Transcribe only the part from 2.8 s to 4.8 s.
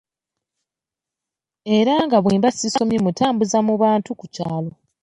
mmutambuza mu bantu ku kyalo.